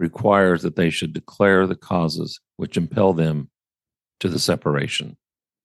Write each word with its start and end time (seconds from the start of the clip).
requires 0.00 0.62
that 0.62 0.74
they 0.74 0.90
should 0.90 1.12
declare 1.12 1.66
the 1.66 1.76
causes 1.76 2.40
which 2.56 2.76
impel 2.76 3.12
them 3.12 3.50
to 4.18 4.28
the 4.28 4.40
separation. 4.40 5.16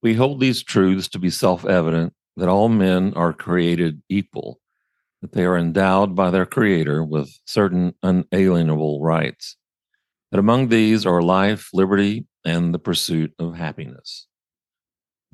We 0.03 0.13
hold 0.13 0.39
these 0.39 0.61
truths 0.61 1.07
to 1.09 1.19
be 1.19 1.31
self 1.31 1.65
evident 1.65 2.13
that 2.37 2.49
all 2.49 2.69
men 2.69 3.13
are 3.15 3.33
created 3.33 4.03
equal, 4.09 4.59
that 5.21 5.31
they 5.31 5.45
are 5.45 5.57
endowed 5.57 6.15
by 6.15 6.29
their 6.29 6.45
Creator 6.45 7.03
with 7.03 7.33
certain 7.45 7.95
unalienable 8.03 9.01
rights, 9.01 9.57
that 10.31 10.39
among 10.39 10.67
these 10.67 11.05
are 11.05 11.21
life, 11.23 11.69
liberty, 11.73 12.27
and 12.43 12.73
the 12.73 12.79
pursuit 12.79 13.33
of 13.39 13.55
happiness 13.55 14.27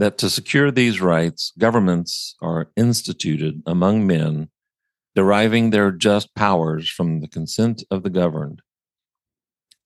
that 0.01 0.17
to 0.17 0.31
secure 0.31 0.71
these 0.71 0.99
rights, 0.99 1.53
governments 1.59 2.35
are 2.41 2.71
instituted 2.75 3.61
among 3.67 4.07
men, 4.07 4.49
deriving 5.13 5.69
their 5.69 5.91
just 5.91 6.33
powers 6.33 6.89
from 6.89 7.19
the 7.19 7.27
consent 7.27 7.83
of 7.91 8.01
the 8.01 8.09
governed. 8.09 8.63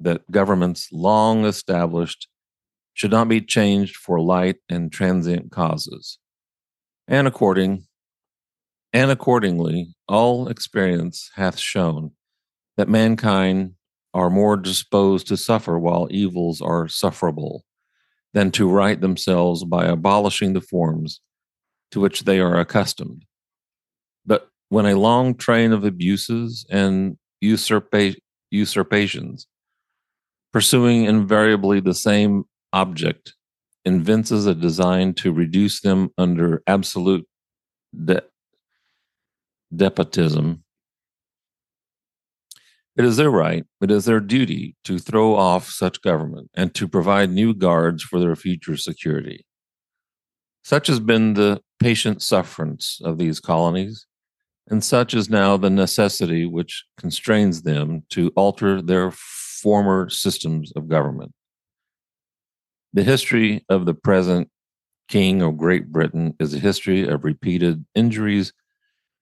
that 0.00 0.28
governments 0.30 0.88
long 0.92 1.44
established 1.44 2.28
should 2.94 3.10
not 3.10 3.28
be 3.28 3.40
changed 3.40 3.96
for 3.96 4.20
light 4.20 4.56
and 4.68 4.92
transient 4.92 5.50
causes. 5.50 6.18
And 7.06 7.26
according 7.26 7.86
and 8.92 9.10
accordingly, 9.10 9.94
all 10.08 10.48
experience 10.48 11.30
hath 11.36 11.58
shown 11.58 12.12
that 12.76 12.88
mankind 12.88 13.74
are 14.12 14.30
more 14.30 14.56
disposed 14.56 15.28
to 15.28 15.36
suffer 15.36 15.78
while 15.78 16.08
evils 16.10 16.60
are 16.60 16.88
sufferable 16.88 17.64
than 18.32 18.50
to 18.52 18.68
right 18.68 19.00
themselves 19.00 19.64
by 19.64 19.86
abolishing 19.86 20.52
the 20.52 20.60
forms 20.60 21.20
to 21.92 22.00
which 22.00 22.24
they 22.24 22.40
are 22.40 22.58
accustomed. 22.58 23.24
But 24.26 24.48
when 24.68 24.86
a 24.86 24.98
long 24.98 25.34
train 25.34 25.72
of 25.72 25.84
abuses 25.84 26.66
and 26.70 27.16
usurpa- 27.42 28.16
usurpations, 28.50 29.46
pursuing 30.52 31.04
invariably 31.04 31.80
the 31.80 31.94
same 31.94 32.44
object, 32.72 33.34
invents 33.84 34.30
a 34.30 34.54
design 34.54 35.14
to 35.14 35.32
reduce 35.32 35.80
them 35.80 36.10
under 36.18 36.62
absolute 36.66 37.26
de- 38.04 38.22
despotism 39.74 40.62
it 43.00 43.06
is 43.06 43.16
their 43.16 43.30
right, 43.30 43.64
it 43.80 43.90
is 43.90 44.04
their 44.04 44.20
duty 44.20 44.76
to 44.84 44.98
throw 44.98 45.34
off 45.34 45.70
such 45.70 46.02
government 46.02 46.50
and 46.54 46.74
to 46.74 46.86
provide 46.86 47.30
new 47.30 47.54
guards 47.54 48.02
for 48.02 48.20
their 48.20 48.36
future 48.36 48.76
security. 48.76 49.46
Such 50.64 50.88
has 50.88 51.00
been 51.00 51.32
the 51.32 51.62
patient 51.78 52.20
sufferance 52.20 53.00
of 53.02 53.16
these 53.16 53.40
colonies, 53.40 54.04
and 54.68 54.84
such 54.84 55.14
is 55.14 55.30
now 55.30 55.56
the 55.56 55.70
necessity 55.70 56.44
which 56.44 56.84
constrains 56.98 57.62
them 57.62 58.02
to 58.10 58.32
alter 58.36 58.82
their 58.82 59.12
former 59.62 60.08
systems 60.08 60.72
of 60.76 60.88
government. 60.88 61.32
The 62.92 63.02
history 63.02 63.64
of 63.68 63.86
the 63.86 63.94
present 63.94 64.50
King 65.08 65.42
of 65.42 65.58
Great 65.58 65.90
Britain 65.92 66.34
is 66.38 66.54
a 66.54 66.58
history 66.58 67.06
of 67.06 67.24
repeated 67.24 67.84
injuries 67.94 68.52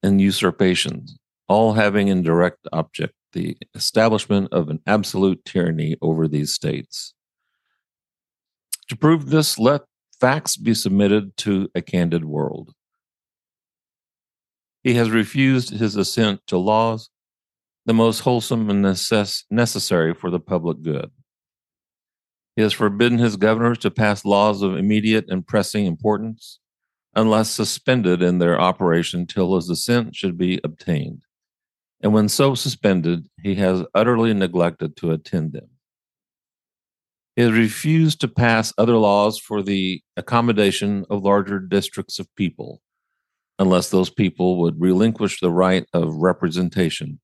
and 0.03 0.21
usurpations, 0.21 1.16
all 1.48 1.72
having 1.72 2.09
in 2.09 2.22
direct 2.22 2.69
object 2.72 3.15
the 3.32 3.56
establishment 3.75 4.53
of 4.53 4.69
an 4.69 4.81
absolute 4.87 5.44
tyranny 5.44 5.97
over 6.00 6.28
these 6.28 6.54
states. 6.54 7.15
To 8.88 8.97
prove 8.97 9.31
this, 9.31 9.59
let 9.59 9.82
facts 10.21 10.56
be 10.56 10.75
submitted 10.75 11.37
to 11.38 11.69
a 11.75 11.82
candid 11.82 12.25
world. 12.25 12.72
He 14.82 14.94
has 14.94 15.10
refused 15.10 15.71
his 15.71 15.97
assent 15.97 16.41
to 16.47 16.59
laws, 16.59 17.10
the 17.88 17.94
most 17.94 18.21
wholesome 18.21 18.71
and 18.71 18.84
necess- 18.84 19.43
necessary 19.50 20.15
for 20.15 20.31
the 20.31 20.38
public 20.38 20.81
good. 20.82 21.10
He 22.54 22.62
has 22.62 22.72
forbidden 22.72 23.19
his 23.19 23.37
governors 23.37 23.78
to 23.78 23.91
pass 23.91 24.25
laws 24.25 24.62
of 24.62 24.76
immediate 24.76 25.25
and 25.28 25.44
pressing 25.44 25.87
importance 25.87 26.60
unless 27.16 27.50
suspended 27.50 28.22
in 28.22 28.38
their 28.38 28.60
operation 28.60 29.27
till 29.27 29.56
his 29.56 29.69
assent 29.69 30.15
should 30.15 30.38
be 30.38 30.60
obtained 30.62 31.22
and 32.00 32.12
when 32.12 32.28
so 32.28 32.54
suspended, 32.54 33.27
he 33.43 33.56
has 33.56 33.84
utterly 33.94 34.32
neglected 34.32 34.97
to 34.97 35.10
attend 35.10 35.53
them. 35.53 35.69
He 37.34 37.43
has 37.43 37.53
refused 37.53 38.21
to 38.21 38.28
pass 38.28 38.72
other 38.78 38.97
laws 38.97 39.38
for 39.38 39.62
the 39.62 40.03
accommodation 40.16 41.04
of 41.10 41.22
larger 41.22 41.59
districts 41.59 42.19
of 42.19 42.34
people, 42.37 42.81
unless 43.59 43.91
those 43.91 44.10
people 44.10 44.59
would 44.60 44.81
relinquish 44.81 45.41
the 45.41 45.50
right 45.50 45.87
of 45.93 46.16
representation 46.16 47.21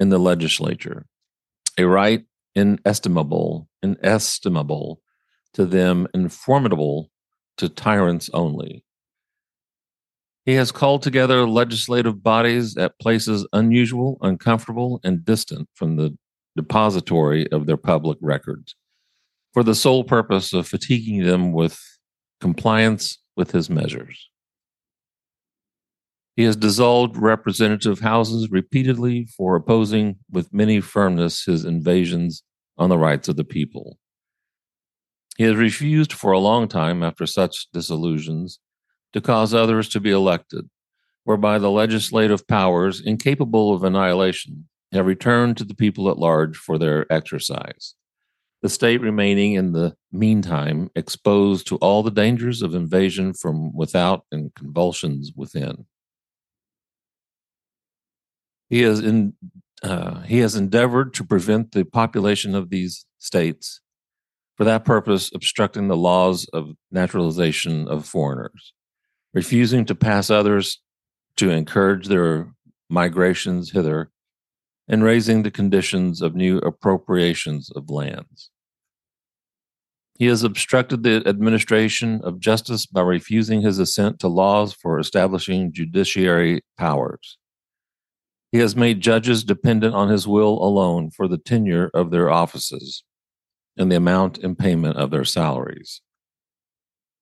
in 0.00 0.08
the 0.08 0.18
legislature, 0.18 1.06
a 1.76 1.84
right 1.84 2.24
inestimable, 2.54 3.68
inestimable 3.82 5.00
to 5.54 5.64
them 5.64 6.06
and 6.14 6.32
formidable 6.32 7.10
to 7.56 7.68
tyrants 7.68 8.30
only. 8.32 8.84
He 10.44 10.54
has 10.54 10.72
called 10.72 11.02
together 11.02 11.46
legislative 11.46 12.22
bodies 12.22 12.76
at 12.76 12.98
places 12.98 13.46
unusual, 13.52 14.18
uncomfortable, 14.22 15.00
and 15.04 15.24
distant 15.24 15.68
from 15.74 15.96
the 15.96 16.16
depository 16.56 17.50
of 17.52 17.66
their 17.66 17.76
public 17.76 18.18
records 18.20 18.74
for 19.52 19.62
the 19.62 19.74
sole 19.74 20.04
purpose 20.04 20.52
of 20.52 20.66
fatiguing 20.66 21.22
them 21.22 21.52
with 21.52 21.80
compliance 22.40 23.18
with 23.36 23.50
his 23.50 23.68
measures. 23.68 24.30
He 26.38 26.44
has 26.44 26.54
dissolved 26.54 27.16
representative 27.16 27.98
houses 27.98 28.48
repeatedly 28.48 29.26
for 29.36 29.56
opposing 29.56 30.18
with 30.30 30.54
many 30.54 30.80
firmness 30.80 31.44
his 31.44 31.64
invasions 31.64 32.44
on 32.76 32.90
the 32.90 32.96
rights 32.96 33.26
of 33.26 33.34
the 33.34 33.42
people. 33.42 33.98
He 35.36 35.42
has 35.42 35.56
refused 35.56 36.12
for 36.12 36.30
a 36.30 36.38
long 36.38 36.68
time, 36.68 37.02
after 37.02 37.26
such 37.26 37.66
disillusions, 37.72 38.60
to 39.14 39.20
cause 39.20 39.52
others 39.52 39.88
to 39.88 39.98
be 39.98 40.12
elected, 40.12 40.70
whereby 41.24 41.58
the 41.58 41.72
legislative 41.72 42.46
powers, 42.46 43.00
incapable 43.04 43.74
of 43.74 43.82
annihilation, 43.82 44.68
have 44.92 45.06
returned 45.06 45.56
to 45.56 45.64
the 45.64 45.74
people 45.74 46.08
at 46.08 46.18
large 46.18 46.56
for 46.56 46.78
their 46.78 47.04
exercise. 47.12 47.96
The 48.62 48.68
state 48.68 49.00
remaining 49.00 49.54
in 49.54 49.72
the 49.72 49.96
meantime 50.12 50.88
exposed 50.94 51.66
to 51.66 51.78
all 51.78 52.04
the 52.04 52.12
dangers 52.12 52.62
of 52.62 52.76
invasion 52.76 53.34
from 53.34 53.74
without 53.74 54.24
and 54.30 54.54
convulsions 54.54 55.32
within. 55.34 55.86
He 58.68 58.82
has, 58.82 59.00
in, 59.00 59.34
uh, 59.82 60.20
he 60.22 60.38
has 60.38 60.54
endeavored 60.54 61.14
to 61.14 61.24
prevent 61.24 61.72
the 61.72 61.84
population 61.84 62.54
of 62.54 62.70
these 62.70 63.06
states, 63.18 63.80
for 64.56 64.64
that 64.64 64.84
purpose, 64.84 65.30
obstructing 65.34 65.88
the 65.88 65.96
laws 65.96 66.46
of 66.52 66.72
naturalization 66.90 67.88
of 67.88 68.06
foreigners 68.06 68.72
refusing 69.34 69.84
to 69.84 69.94
pass 69.94 70.30
others 70.30 70.80
to 71.36 71.50
encourage 71.50 72.08
their 72.08 72.52
migrations 72.90 73.70
hither, 73.70 74.10
and 74.88 75.04
raising 75.04 75.42
the 75.42 75.50
conditions 75.50 76.22
of 76.22 76.34
new 76.34 76.58
appropriations 76.58 77.70
of 77.76 77.90
lands. 77.90 78.50
He 80.18 80.26
has 80.26 80.42
obstructed 80.42 81.02
the 81.02 81.22
administration 81.26 82.20
of 82.24 82.40
justice 82.40 82.86
by 82.86 83.02
refusing 83.02 83.60
his 83.60 83.78
assent 83.78 84.18
to 84.20 84.28
laws 84.28 84.72
for 84.72 84.98
establishing 84.98 85.72
judiciary 85.72 86.62
powers. 86.76 87.38
He 88.50 88.58
has 88.58 88.74
made 88.74 89.00
judges 89.00 89.44
dependent 89.44 89.94
on 89.94 90.08
his 90.08 90.26
will 90.26 90.62
alone 90.62 91.10
for 91.10 91.28
the 91.28 91.38
tenure 91.38 91.90
of 91.92 92.10
their 92.10 92.30
offices, 92.30 93.04
and 93.76 93.92
the 93.92 93.96
amount 93.96 94.38
and 94.38 94.58
payment 94.58 94.96
of 94.96 95.10
their 95.10 95.24
salaries. 95.24 96.00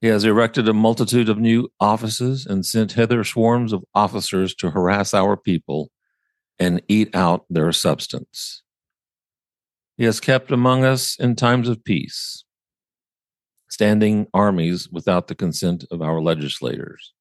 He 0.00 0.08
has 0.08 0.24
erected 0.24 0.68
a 0.68 0.74
multitude 0.74 1.28
of 1.28 1.38
new 1.38 1.68
offices 1.80 2.46
and 2.46 2.64
sent 2.64 2.92
hither 2.92 3.24
swarms 3.24 3.72
of 3.72 3.84
officers 3.94 4.54
to 4.56 4.70
harass 4.70 5.14
our 5.14 5.36
people 5.36 5.90
and 6.58 6.82
eat 6.88 7.14
out 7.14 7.44
their 7.50 7.72
substance. 7.72 8.62
He 9.96 10.04
has 10.04 10.20
kept 10.20 10.50
among 10.52 10.84
us 10.84 11.18
in 11.18 11.34
times 11.34 11.68
of 11.68 11.82
peace, 11.82 12.44
standing 13.68 14.26
armies 14.34 14.88
without 14.90 15.28
the 15.28 15.34
consent 15.34 15.84
of 15.90 16.02
our 16.02 16.20
legislators. 16.20 17.14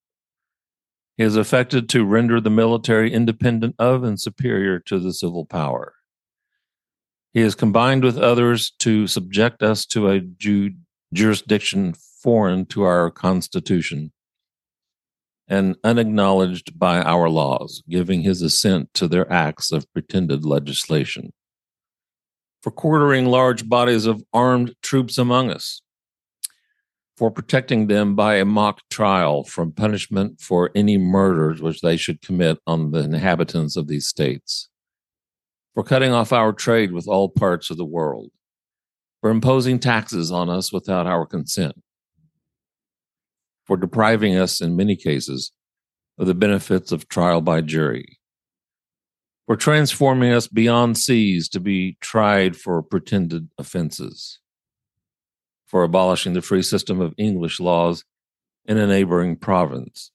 He 1.18 1.24
has 1.24 1.36
affected 1.36 1.88
to 1.90 2.06
render 2.06 2.42
the 2.42 2.50
military 2.50 3.14
independent 3.14 3.76
of 3.80 4.04
and 4.04 4.20
superior 4.20 4.80
to 4.80 5.00
the 5.00 5.14
civil 5.14 5.46
power. 5.46 5.94
He 7.34 7.42
has 7.42 7.56
combined 7.56 8.04
with 8.04 8.18
others 8.18 8.72
to 8.80 9.08
subject 9.08 9.64
us 9.64 9.86
to 9.88 10.10
a 10.10 10.20
ju- 10.20 10.76
jurisdiction 11.14 11.94
foreign 11.94 12.66
to 12.68 12.84
our 12.84 13.10
Constitution 13.12 14.12
and 15.48 15.76
unacknowledged 15.84 16.78
by 16.78 17.02
our 17.02 17.30
laws, 17.30 17.84
giving 17.88 18.22
his 18.22 18.42
assent 18.42 18.94
to 18.96 19.08
their 19.08 19.32
acts 19.32 19.72
of 19.72 19.92
pretended 19.94 20.44
legislation. 20.44 21.32
For 22.64 22.72
quartering 22.72 23.28
large 23.28 23.70
bodies 23.70 24.08
of 24.08 24.24
armed 24.34 24.74
troops 24.82 25.20
among 25.20 25.52
us, 25.52 25.82
for 27.18 27.32
protecting 27.32 27.88
them 27.88 28.16
by 28.16 28.36
a 28.36 28.46
mock 28.46 28.82
trial 28.90 29.44
from 29.44 29.72
punishment 29.72 30.42
for 30.42 30.70
any 30.76 30.98
murders 30.98 31.62
which 31.62 31.82
they 31.82 31.96
should 31.96 32.22
commit 32.22 32.58
on 32.68 32.92
the 32.92 33.00
inhabitants 33.00 33.78
of 33.78 33.88
these 33.88 34.06
states, 34.06 34.70
for 35.74 35.84
cutting 35.84 36.12
off 36.12 36.34
our 36.34 36.52
trade 36.52 36.92
with 36.92 37.08
all 37.08 37.30
parts 37.30 37.70
of 37.70 37.78
the 37.78 37.86
world, 37.86 38.32
for 39.22 39.30
imposing 39.30 39.80
taxes 39.80 40.32
on 40.32 40.50
us 40.50 40.74
without 40.74 41.08
our 41.08 41.26
consent, 41.26 41.82
for 43.66 43.78
depriving 43.78 44.36
us, 44.36 44.62
in 44.62 44.76
many 44.76 44.96
cases, 44.96 45.52
of 46.18 46.28
the 46.28 46.36
benefits 46.36 46.92
of 46.92 47.08
trial 47.08 47.42
by 47.42 47.62
jury, 47.62 48.20
for 49.46 49.56
transforming 49.56 50.34
us 50.34 50.48
beyond 50.48 50.98
seas 50.98 51.48
to 51.48 51.60
be 51.62 51.98
tried 52.02 52.58
for 52.58 52.82
pretended 52.82 53.50
offenses, 53.58 54.40
for 55.76 55.84
abolishing 55.84 56.32
the 56.32 56.42
free 56.42 56.62
system 56.62 57.02
of 57.02 57.14
English 57.18 57.60
laws 57.60 58.06
in 58.64 58.78
a 58.78 58.88
neighboring 58.88 59.36
province, 59.36 60.10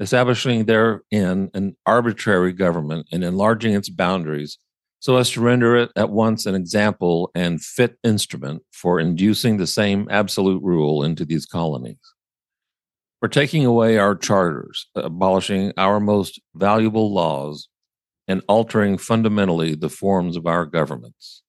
establishing 0.00 0.64
therein 0.64 1.50
an 1.52 1.76
arbitrary 1.84 2.54
government 2.54 3.06
and 3.12 3.22
enlarging 3.22 3.74
its 3.74 3.90
boundaries 3.90 4.56
so 5.00 5.18
as 5.18 5.28
to 5.28 5.42
render 5.42 5.76
it 5.76 5.90
at 5.94 6.08
once 6.08 6.46
an 6.46 6.54
example 6.54 7.30
and 7.34 7.62
fit 7.62 7.98
instrument 8.02 8.62
for 8.72 8.98
inducing 8.98 9.58
the 9.58 9.66
same 9.66 10.08
absolute 10.10 10.62
rule 10.62 11.02
into 11.02 11.26
these 11.26 11.44
colonies. 11.44 12.00
For 13.20 13.28
taking 13.28 13.66
away 13.66 13.98
our 13.98 14.14
charters, 14.14 14.86
abolishing 14.94 15.74
our 15.76 16.00
most 16.00 16.40
valuable 16.54 17.12
laws, 17.12 17.68
and 18.26 18.40
altering 18.48 18.96
fundamentally 18.96 19.74
the 19.74 19.90
forms 19.90 20.34
of 20.34 20.46
our 20.46 20.64
governments. 20.64 21.42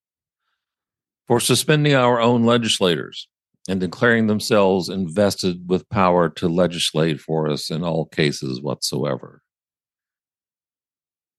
For 1.26 1.40
suspending 1.40 1.94
our 1.94 2.20
own 2.20 2.44
legislators 2.44 3.30
and 3.68 3.80
declaring 3.80 4.28
themselves 4.28 4.90
invested 4.90 5.68
with 5.68 5.90
power 5.90 6.30
to 6.30 6.48
legislate 6.48 7.20
for 7.20 7.50
us 7.50 7.72
in 7.72 7.84
all 7.84 8.06
cases 8.06 8.62
whatsoever. 8.62 9.42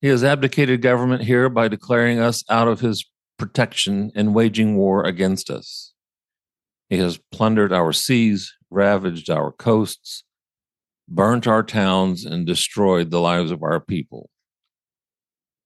He 0.01 0.09
has 0.09 0.25
abdicated 0.25 0.83
government 0.83 1.23
here 1.23 1.49
by 1.49 1.69
declaring 1.69 2.19
us 2.19 2.45
out 2.51 2.69
of 2.69 2.81
his 2.81 3.09
protection 3.39 4.11
and 4.15 4.35
waging 4.35 4.77
war 4.77 5.05
against 5.05 5.51
us. 5.51 5.93
He 6.89 6.99
has 6.99 7.19
plundered 7.33 7.73
our 7.73 7.93
seas, 7.93 8.55
ravaged 8.71 9.31
our 9.31 9.53
coasts, 9.53 10.25
burnt 11.09 11.47
our 11.47 11.63
towns, 11.63 12.25
and 12.25 12.47
destroyed 12.47 13.11
the 13.11 13.21
lives 13.21 13.51
of 13.51 13.63
our 13.63 13.81
people. 13.81 14.31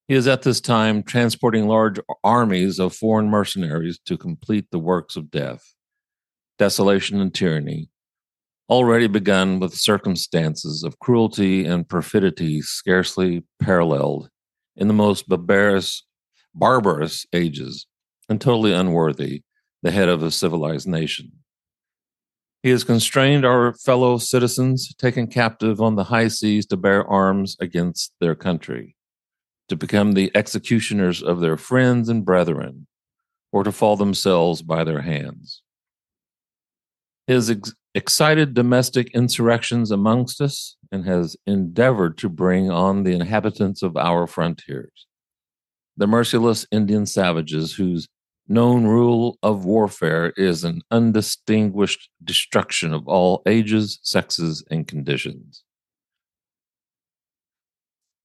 He 0.08 0.14
is 0.14 0.26
at 0.26 0.42
this 0.42 0.60
time 0.60 1.02
transporting 1.02 1.68
large 1.68 2.00
armies 2.24 2.78
of 2.78 2.94
foreign 2.94 3.28
mercenaries 3.28 3.98
to 4.06 4.18
complete 4.18 4.66
the 4.70 4.78
works 4.78 5.16
of 5.16 5.30
death, 5.30 5.74
desolation, 6.60 7.22
and 7.22 7.32
tyranny, 7.32 7.88
already 8.68 9.06
begun 9.08 9.58
with 9.58 9.74
circumstances 9.74 10.84
of 10.84 10.98
cruelty 10.98 11.64
and 11.64 11.88
perfidy 11.88 12.60
scarcely 12.60 13.42
paralleled 13.58 14.28
in 14.76 14.86
the 14.86 14.94
most 14.94 15.26
barbarous, 15.26 16.04
barbarous 16.54 17.24
ages 17.32 17.86
and 18.28 18.42
totally 18.42 18.74
unworthy 18.74 19.42
the 19.82 19.90
head 19.90 20.10
of 20.10 20.22
a 20.22 20.30
civilized 20.30 20.86
nation. 20.86 21.32
He 22.62 22.68
has 22.68 22.84
constrained 22.84 23.46
our 23.46 23.72
fellow 23.72 24.18
citizens 24.18 24.94
taken 24.96 25.28
captive 25.28 25.80
on 25.80 25.96
the 25.96 26.04
high 26.04 26.28
seas 26.28 26.66
to 26.66 26.76
bear 26.76 27.06
arms 27.08 27.56
against 27.58 28.12
their 28.20 28.34
country, 28.34 28.96
to 29.70 29.76
become 29.76 30.12
the 30.12 30.30
executioners 30.34 31.22
of 31.22 31.40
their 31.40 31.56
friends 31.56 32.10
and 32.10 32.22
brethren, 32.22 32.86
or 33.50 33.64
to 33.64 33.72
fall 33.72 33.96
themselves 33.96 34.60
by 34.60 34.84
their 34.84 35.00
hands. 35.00 35.59
His 37.30 37.48
ex- 37.48 37.72
excited 37.94 38.54
domestic 38.54 39.12
insurrections 39.14 39.92
amongst 39.92 40.40
us 40.40 40.76
and 40.90 41.04
has 41.04 41.36
endeavored 41.46 42.18
to 42.18 42.28
bring 42.28 42.72
on 42.72 43.04
the 43.04 43.12
inhabitants 43.12 43.84
of 43.84 43.96
our 43.96 44.26
frontiers, 44.26 45.06
the 45.96 46.08
merciless 46.08 46.66
Indian 46.72 47.06
savages 47.06 47.74
whose 47.74 48.08
known 48.48 48.84
rule 48.84 49.38
of 49.44 49.64
warfare 49.64 50.32
is 50.36 50.64
an 50.64 50.82
undistinguished 50.90 52.10
destruction 52.24 52.92
of 52.92 53.06
all 53.06 53.42
ages, 53.46 54.00
sexes, 54.02 54.64
and 54.68 54.88
conditions. 54.88 55.62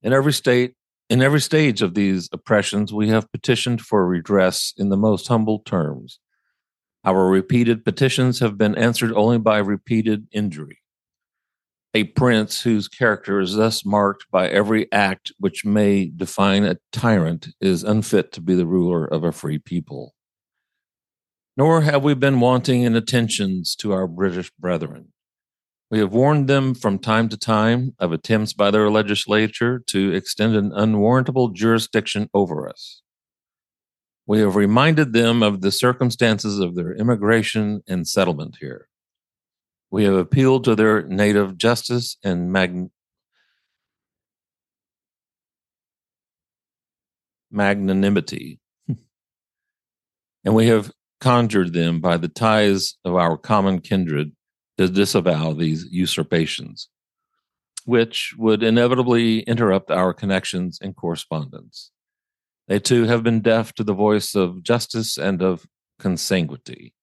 In 0.02 0.14
every 0.14 0.34
state, 0.34 0.74
in 1.12 1.22
every 1.22 1.42
stage 1.42 1.84
of 1.84 1.94
these 1.94 2.28
oppressions, 2.32 2.92
we 2.92 3.10
have 3.10 3.32
petitioned 3.32 3.82
for 3.82 4.08
redress 4.08 4.74
in 4.78 4.90
the 4.90 4.98
most 4.98 5.28
humble 5.28 5.60
terms. 5.60 6.20
Our 7.06 7.28
repeated 7.28 7.86
petitions 7.86 8.40
have 8.40 8.58
been 8.58 8.76
answered 8.76 9.14
only 9.14 9.38
by 9.38 9.60
repeated 9.60 10.28
injury. 10.32 10.80
A 11.94 12.06
prince 12.06 12.64
whose 12.64 12.88
character 12.88 13.40
is 13.40 13.56
thus 13.56 13.86
marked 13.86 14.26
by 14.32 14.50
every 14.50 14.92
act 14.92 15.32
which 15.40 15.64
may 15.64 16.08
define 16.08 16.66
a 16.66 16.78
tyrant 16.92 17.50
is 17.62 17.84
unfit 17.84 18.34
to 18.34 18.42
be 18.42 18.56
the 18.56 18.66
ruler 18.66 19.06
of 19.06 19.24
a 19.24 19.32
free 19.32 19.60
people 19.60 20.16
nor 21.58 21.82
have 21.82 22.04
we 22.04 22.14
been 22.14 22.40
wanting 22.40 22.82
in 22.82 22.96
attentions 22.96 23.76
to 23.78 23.94
our 23.94 24.08
British 24.08 24.52
brethren. 24.60 25.08
We 25.90 26.00
have 26.00 26.12
warned 26.12 26.48
them 26.48 26.74
from 26.74 27.00
time 27.00 27.30
to 27.30 27.38
time 27.38 27.96
of 28.00 28.12
attempts 28.12 28.54
by 28.54 28.72
their 28.72 28.90
legislature 28.90 29.82
to 29.88 30.12
extend 30.14 30.56
an 30.56 30.72
unwarrantable 30.74 31.50
jurisdiction 31.50 32.30
over 32.34 32.68
us. 32.68 33.02
We 34.28 34.40
have 34.40 34.56
reminded 34.56 35.14
them 35.14 35.44
of 35.44 35.62
the 35.62 35.72
circumstances 35.72 36.60
of 36.60 36.76
their 36.76 36.94
immigration 36.94 37.84
and 37.88 38.08
settlement 38.08 38.58
here. 38.60 38.88
We 39.92 40.04
have 40.06 40.16
appealed 40.16 40.64
to 40.64 40.76
their 40.76 41.04
native 41.04 41.58
justice 41.58 42.18
and 42.24 42.52
mag- 42.52 42.90
magnanimity. 47.52 48.60
and 48.88 50.56
we 50.56 50.68
have 50.68 50.92
conjured 51.22 51.74
them 51.74 52.02
by 52.02 52.18
the 52.18 52.28
ties 52.28 52.96
of 53.06 53.16
our 53.16 53.38
common 53.38 53.80
kindred 53.80 54.32
to 54.78 54.90
disavow 54.90 55.54
these 55.54 55.86
usurpations, 55.90 56.90
which 57.86 58.34
would 58.38 58.64
inevitably 58.64 59.42
interrupt 59.42 59.92
our 59.92 60.14
connections 60.14 60.80
and 60.82 60.96
correspondence. 60.96 61.92
They 62.68 62.80
too 62.80 63.04
have 63.04 63.24
been 63.24 63.42
deaf 63.42 63.74
to 63.74 63.84
the 63.84 63.94
voice 63.94 64.36
of 64.36 64.64
justice 64.64 65.18
and 65.18 65.42
of 65.42 65.66
consanguinity. 66.02 66.94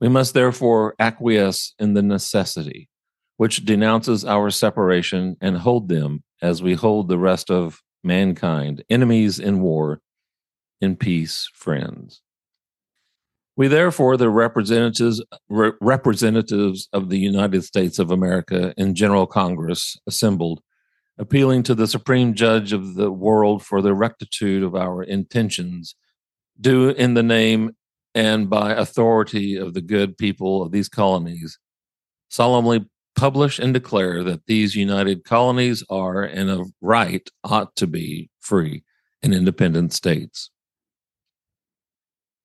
We 0.00 0.08
must 0.08 0.34
therefore 0.34 0.94
acquiesce 0.98 1.74
in 1.78 1.94
the 1.94 2.02
necessity 2.02 2.88
which 3.36 3.64
denounces 3.64 4.24
our 4.24 4.50
separation 4.50 5.36
and 5.40 5.58
hold 5.58 5.88
them 5.88 6.22
as 6.42 6.62
we 6.62 6.74
hold 6.74 7.08
the 7.08 7.18
rest 7.18 7.50
of 7.50 7.80
mankind, 8.02 8.82
enemies 8.88 9.38
in 9.38 9.60
war, 9.60 10.00
in 10.80 10.96
peace, 10.96 11.48
friends. 11.54 12.22
We 13.56 13.68
therefore, 13.68 14.16
the 14.16 14.28
representatives 14.28 15.22
re- 15.48 15.72
representatives 15.80 16.88
of 16.92 17.08
the 17.08 17.18
United 17.18 17.64
States 17.64 17.98
of 17.98 18.10
America 18.10 18.74
in 18.76 18.94
General 18.94 19.26
Congress 19.26 19.96
assembled, 20.06 20.60
appealing 21.18 21.62
to 21.64 21.74
the 21.74 21.86
Supreme 21.86 22.34
Judge 22.34 22.72
of 22.72 22.94
the 22.94 23.10
world 23.10 23.64
for 23.64 23.80
the 23.80 23.94
rectitude 23.94 24.62
of 24.62 24.74
our 24.74 25.02
intentions, 25.02 25.94
do 26.60 26.90
in 26.90 27.14
the 27.14 27.22
name 27.22 27.76
and 28.14 28.48
by 28.48 28.72
authority 28.72 29.56
of 29.56 29.74
the 29.74 29.80
good 29.80 30.16
people 30.16 30.62
of 30.62 30.72
these 30.72 30.88
colonies, 30.88 31.58
solemnly 32.28 32.86
publish 33.14 33.58
and 33.58 33.72
declare 33.72 34.22
that 34.22 34.46
these 34.46 34.74
united 34.74 35.24
colonies 35.24 35.82
are 35.88 36.22
and 36.22 36.50
of 36.50 36.70
right 36.80 37.28
ought 37.44 37.74
to 37.76 37.86
be 37.86 38.30
free 38.40 38.84
and 39.22 39.34
independent 39.34 39.92
states. 39.92 40.50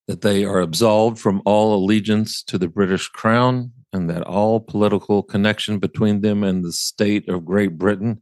That 0.08 0.22
they 0.22 0.44
are 0.44 0.60
absolved 0.60 1.20
from 1.20 1.42
all 1.46 1.75
allegiance 1.75 2.42
to 2.44 2.58
the 2.58 2.68
British 2.68 3.08
Crown, 3.10 3.72
and 3.94 4.10
that 4.10 4.24
all 4.24 4.60
political 4.62 5.22
connection 5.22 5.78
between 5.78 6.22
them 6.22 6.44
and 6.44 6.63
the 6.63 6.72
state 6.72 7.28
of 7.28 7.46
Great 7.46 7.78
Britain 7.78 8.22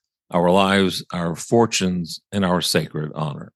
our 0.33 0.49
lives, 0.49 1.03
our 1.11 1.35
fortunes, 1.35 2.21
and 2.31 2.45
our 2.45 2.61
sacred 2.61 3.11
honor. 3.13 3.51